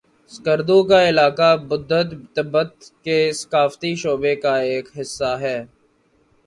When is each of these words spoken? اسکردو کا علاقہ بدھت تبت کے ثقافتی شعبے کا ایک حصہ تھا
اسکردو 0.31 0.77
کا 0.89 0.99
علاقہ 1.09 1.49
بدھت 1.69 2.09
تبت 2.35 2.73
کے 3.05 3.17
ثقافتی 3.41 3.91
شعبے 4.01 4.35
کا 4.43 4.55
ایک 4.69 4.85
حصہ 4.97 5.31
تھا 5.39 5.55